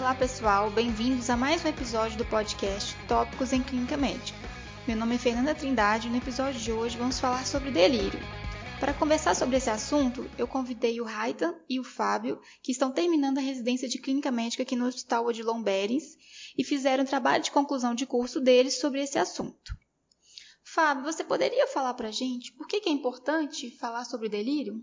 [0.00, 4.38] Olá pessoal, bem-vindos a mais um episódio do podcast Tópicos em Clínica Médica.
[4.88, 8.18] Meu nome é Fernanda Trindade e no episódio de hoje vamos falar sobre delírio.
[8.80, 13.36] Para conversar sobre esse assunto, eu convidei o Raitan e o Fábio, que estão terminando
[13.36, 16.16] a residência de clínica médica aqui no Hospital Odilon Berens
[16.56, 19.76] e fizeram um trabalho de conclusão de curso deles sobre esse assunto.
[20.64, 24.82] Fábio, você poderia falar para a gente por que é importante falar sobre delírio?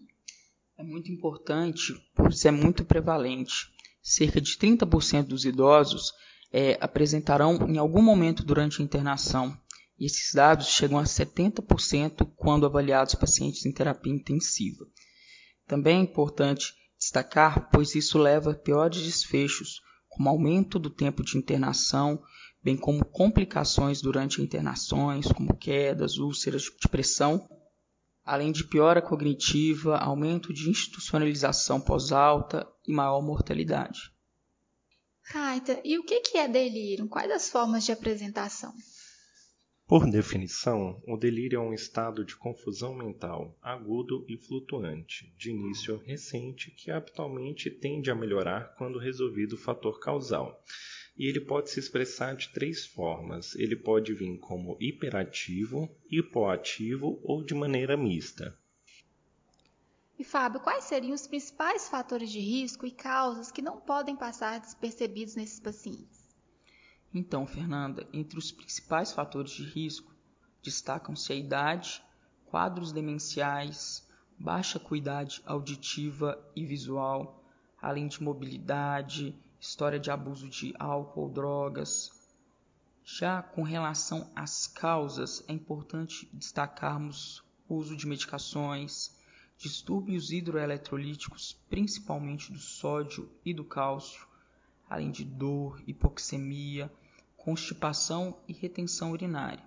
[0.78, 3.76] É muito importante, pois é muito prevalente
[4.08, 6.14] cerca de 30% dos idosos
[6.50, 9.60] é, apresentarão em algum momento durante a internação.
[10.00, 14.86] E esses dados chegam a 70% quando avaliados pacientes em terapia intensiva.
[15.68, 21.38] Também é importante destacar, pois isso leva a piores desfechos, como aumento do tempo de
[21.38, 22.22] internação,
[22.64, 27.46] bem como complicações durante internações, como quedas, úlceras de pressão,
[28.28, 34.12] além de piora cognitiva, aumento de institucionalização pós-alta e maior mortalidade.
[35.24, 37.08] Raita, e o que é delírio?
[37.08, 38.74] Quais as formas de apresentação?
[39.88, 45.98] Por definição, o delírio é um estado de confusão mental agudo e flutuante, de início
[45.98, 50.62] recente, que habitualmente tende a melhorar quando resolvido o fator causal.
[51.18, 53.56] E ele pode se expressar de três formas.
[53.56, 58.58] Ele pode vir como hiperativo, hipoativo ou de maneira mista.
[60.20, 64.60] E Fábio, quais seriam os principais fatores de risco e causas que não podem passar
[64.60, 66.26] despercebidos nesses pacientes?
[67.14, 70.16] Então, Fernanda, entre os principais fatores de risco
[70.62, 72.04] destacam-se a idade,
[72.48, 77.44] quadros demenciais, baixa acuidade auditiva e visual,
[77.82, 82.12] além de mobilidade, história de abuso de álcool drogas.
[83.04, 89.16] Já com relação às causas, é importante destacarmos o uso de medicações,
[89.58, 94.28] distúrbios hidroeletrolíticos, principalmente do sódio e do cálcio,
[94.90, 96.92] além de dor, hipoxemia,
[97.36, 99.64] constipação e retenção urinária.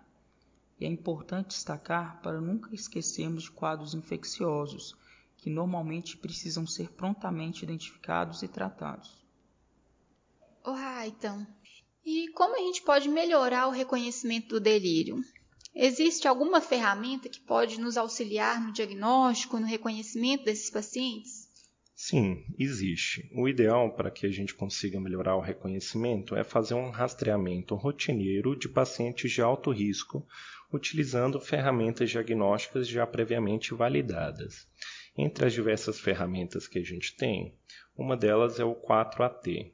[0.78, 4.96] E é importante destacar para nunca esquecermos de quadros infecciosos,
[5.36, 9.19] que normalmente precisam ser prontamente identificados e tratados.
[10.64, 11.46] Oh, então.
[12.04, 15.20] E como a gente pode melhorar o reconhecimento do delírio?
[15.74, 21.48] Existe alguma ferramenta que pode nos auxiliar no diagnóstico, no reconhecimento desses pacientes?
[21.94, 23.30] Sim, existe.
[23.34, 28.58] O ideal para que a gente consiga melhorar o reconhecimento é fazer um rastreamento rotineiro
[28.58, 30.26] de pacientes de alto risco,
[30.72, 34.66] utilizando ferramentas diagnósticas já previamente validadas.
[35.16, 37.54] Entre as diversas ferramentas que a gente tem,
[37.94, 39.70] uma delas é o 4AT,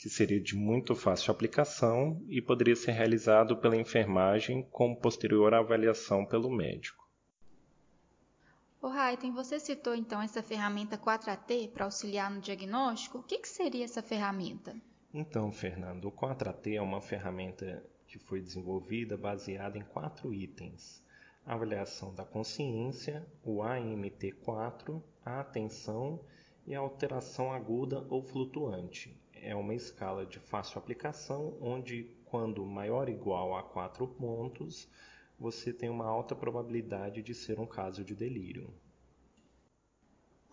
[0.00, 6.24] que seria de muito fácil aplicação e poderia ser realizado pela enfermagem com posterior avaliação
[6.24, 7.06] pelo médico.
[8.80, 13.18] O Raiten, você citou então essa ferramenta 4AT para auxiliar no diagnóstico.
[13.18, 14.74] O que, que seria essa ferramenta?
[15.12, 21.04] Então, Fernando, o 4AT é uma ferramenta que foi desenvolvida baseada em quatro itens:
[21.44, 26.18] a avaliação da consciência, o AMT4, a atenção
[26.66, 33.08] e a alteração aguda ou flutuante, é uma escala de fácil aplicação, onde quando maior
[33.08, 34.88] ou igual a 4 pontos,
[35.38, 38.72] você tem uma alta probabilidade de ser um caso de delírio.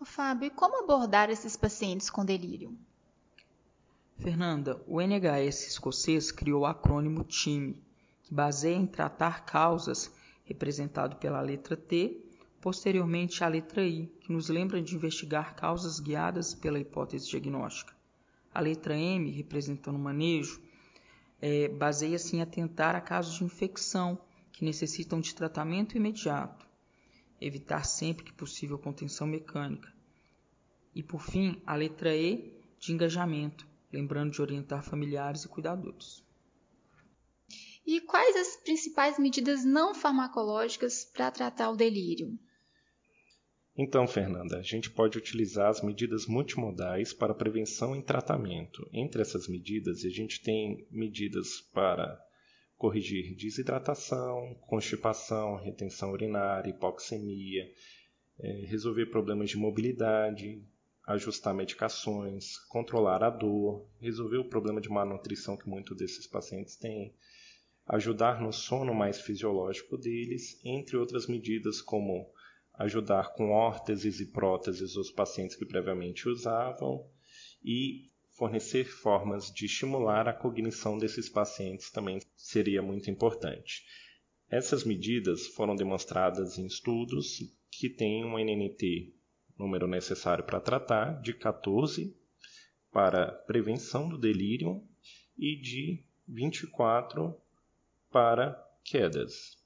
[0.04, 2.76] Fábio, e como abordar esses pacientes com delírio?
[4.16, 7.82] Fernanda, o NHS escocês criou o acrônimo TIME,
[8.22, 10.10] que baseia em tratar causas,
[10.44, 12.24] representado pela letra T,
[12.60, 17.97] posteriormente a letra I, que nos lembra de investigar causas guiadas pela hipótese diagnóstica.
[18.52, 20.60] A letra M, representando o manejo,
[21.40, 24.18] é, baseia-se em atentar a casos de infecção
[24.52, 26.66] que necessitam de tratamento imediato,
[27.40, 29.92] evitar sempre que possível contenção mecânica.
[30.94, 36.24] E por fim, a letra E, de engajamento, lembrando de orientar familiares e cuidadores.
[37.86, 42.38] E quais as principais medidas não farmacológicas para tratar o delírio?
[43.80, 48.84] Então, Fernanda, a gente pode utilizar as medidas multimodais para prevenção e tratamento.
[48.92, 52.20] Entre essas medidas, a gente tem medidas para
[52.76, 57.70] corrigir desidratação, constipação, retenção urinária, hipoxemia,
[58.40, 60.60] é, resolver problemas de mobilidade,
[61.06, 66.74] ajustar medicações, controlar a dor, resolver o problema de má nutrição que muitos desses pacientes
[66.74, 67.14] têm,
[67.86, 72.28] ajudar no sono mais fisiológico deles, entre outras medidas como
[72.78, 77.04] ajudar com órteses e próteses os pacientes que previamente usavam
[77.62, 83.84] e fornecer formas de estimular a cognição desses pacientes também seria muito importante.
[84.48, 87.38] Essas medidas foram demonstradas em estudos
[87.70, 89.12] que têm um NNT,
[89.58, 92.16] número necessário para tratar, de 14,
[92.92, 94.82] para prevenção do delírio
[95.36, 97.36] e de 24
[98.10, 99.57] para quedas.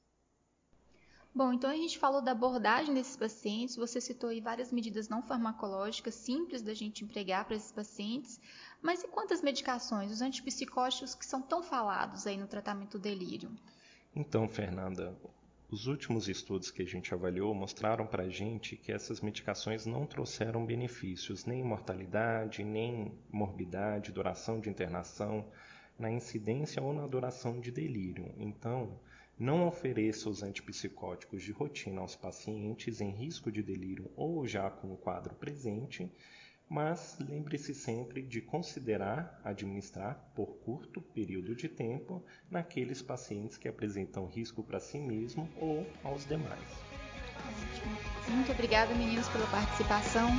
[1.35, 5.23] Bom, então a gente falou da abordagem desses pacientes, você citou aí várias medidas não
[5.23, 8.39] farmacológicas simples da gente empregar para esses pacientes,
[8.83, 13.51] mas e quantas medicações, os antipsicóticos que são tão falados aí no tratamento do delírio?
[14.15, 15.17] Então, Fernanda,
[15.71, 20.05] os últimos estudos que a gente avaliou mostraram para a gente que essas medicações não
[20.05, 25.51] trouxeram benefícios, nem mortalidade, nem morbidade, duração de internação,
[25.99, 28.35] na incidência ou na duração de delírio.
[28.37, 29.01] Então,
[29.39, 34.93] não ofereça os antipsicóticos de rotina aos pacientes em risco de delírio ou já com
[34.93, 36.11] o quadro presente
[36.73, 44.27] mas lembre-se sempre de considerar administrar por curto período de tempo naqueles pacientes que apresentam
[44.27, 46.83] risco para si mesmo ou aos demais.
[48.27, 50.31] Muito obrigada, meninos, pela participação.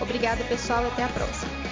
[0.00, 1.71] Obrigada, pessoal, até a próxima.